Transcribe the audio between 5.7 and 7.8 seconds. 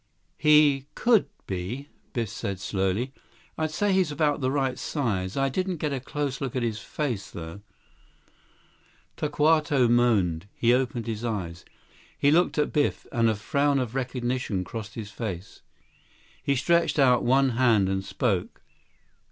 get a close look at his face, though."